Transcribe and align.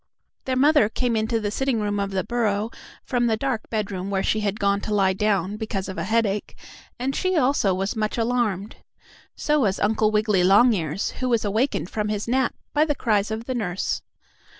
Their 0.45 0.55
mother 0.55 0.89
came 0.89 1.15
into 1.15 1.39
the 1.39 1.51
sitting 1.51 1.79
room 1.79 1.99
of 1.99 2.09
the 2.09 2.23
burrow, 2.23 2.71
from 3.03 3.27
the 3.27 3.37
dark 3.37 3.69
bedroom 3.69 4.09
where 4.09 4.23
she 4.23 4.39
had 4.39 4.59
gone 4.59 4.81
to 4.81 4.93
lie 4.95 5.13
down, 5.13 5.57
because 5.57 5.87
of 5.87 5.99
a 5.99 6.05
headache, 6.05 6.55
and 6.97 7.15
she 7.15 7.37
also 7.37 7.71
was 7.75 7.95
much 7.95 8.17
alarmed. 8.17 8.77
So 9.35 9.59
was 9.59 9.79
Uncle 9.79 10.09
Wiggily 10.09 10.43
Longears, 10.43 11.11
who 11.19 11.29
was 11.29 11.45
awakened 11.45 11.91
from 11.91 12.07
his 12.09 12.27
nap 12.27 12.55
by 12.73 12.83
the 12.83 12.95
cries 12.95 13.29
of 13.29 13.45
the 13.45 13.53
nurse. 13.53 14.01